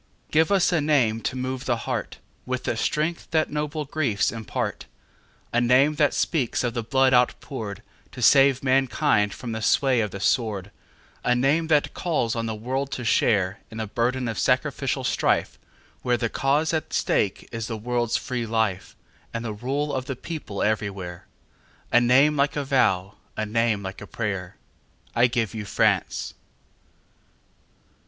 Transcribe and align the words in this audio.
Give 0.31 0.51
us 0.51 0.71
a 0.71 0.81
name 0.81 1.21
to 1.21 1.35
move 1.35 1.65
the 1.65 1.77
heartWith 1.85 2.63
the 2.63 2.75
strength 2.75 3.27
that 3.29 3.51
noble 3.51 3.85
griefs 3.85 4.31
impart,A 4.31 5.61
name 5.61 5.93
that 5.97 6.15
speaks 6.15 6.63
of 6.63 6.73
the 6.73 6.81
blood 6.81 7.13
outpouredTo 7.13 8.23
save 8.23 8.63
mankind 8.63 9.31
from 9.31 9.51
the 9.51 9.61
sway 9.61 10.01
of 10.01 10.09
the 10.09 10.19
sword,—A 10.19 11.35
name 11.35 11.67
that 11.67 11.93
calls 11.93 12.35
on 12.35 12.47
the 12.47 12.55
world 12.55 12.91
to 12.93 13.03
shareIn 13.03 13.57
the 13.77 13.85
burden 13.85 14.27
of 14.27 14.39
sacrificial 14.39 15.03
strifeWhere 15.03 16.17
the 16.17 16.29
cause 16.29 16.73
at 16.73 16.93
stake 16.93 17.47
is 17.51 17.67
the 17.67 17.77
world's 17.77 18.17
free 18.17 18.47
lifeAnd 18.47 18.95
the 19.43 19.53
rule 19.53 19.93
of 19.93 20.05
the 20.05 20.15
people 20.15 20.63
everywhere,—A 20.63 22.01
name 22.01 22.35
like 22.35 22.55
a 22.55 22.63
vow, 22.63 23.17
a 23.37 23.45
name 23.45 23.83
like 23.83 24.01
a 24.01 24.07
prayer.I 24.07 25.27
give 25.27 25.53
you 25.53 25.63
France! 25.65 26.33